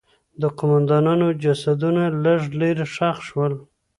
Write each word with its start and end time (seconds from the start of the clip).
د 0.41 0.43
قوماندانانو 0.57 1.27
جسدونه 1.43 2.03
لږ 2.23 2.41
لرې 2.59 2.85
ښخ 2.95 3.17
شول. 3.27 3.53